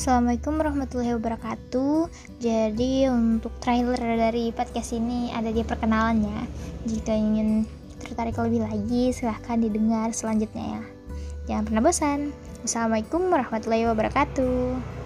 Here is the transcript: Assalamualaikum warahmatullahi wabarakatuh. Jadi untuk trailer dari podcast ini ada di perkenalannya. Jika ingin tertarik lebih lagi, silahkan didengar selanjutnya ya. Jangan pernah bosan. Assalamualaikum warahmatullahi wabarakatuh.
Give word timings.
Assalamualaikum 0.00 0.56
warahmatullahi 0.56 1.12
wabarakatuh. 1.12 2.08
Jadi 2.40 3.04
untuk 3.12 3.52
trailer 3.60 4.00
dari 4.00 4.48
podcast 4.48 4.96
ini 4.96 5.28
ada 5.28 5.52
di 5.52 5.60
perkenalannya. 5.60 6.48
Jika 6.88 7.12
ingin 7.12 7.68
tertarik 8.00 8.40
lebih 8.40 8.64
lagi, 8.64 9.12
silahkan 9.12 9.60
didengar 9.60 10.08
selanjutnya 10.16 10.80
ya. 10.80 10.82
Jangan 11.52 11.64
pernah 11.68 11.82
bosan. 11.84 12.32
Assalamualaikum 12.64 13.28
warahmatullahi 13.28 13.92
wabarakatuh. 13.92 14.99